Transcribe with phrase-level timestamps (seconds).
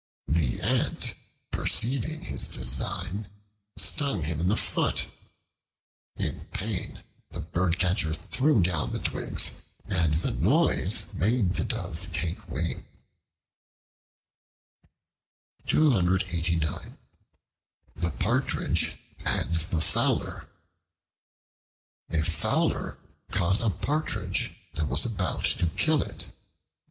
[0.27, 1.13] The Ant,
[1.51, 3.29] perceiving his design,
[3.77, 5.05] stung him in the foot.
[6.17, 9.51] In pain the birdcatcher threw down the twigs,
[9.85, 12.83] and the noise made the Dove take wing.
[15.65, 16.15] The
[18.17, 20.47] Partridge and the Fowler
[22.09, 22.97] A FOWLER
[23.29, 26.25] caught a Partridge and was about to kill it.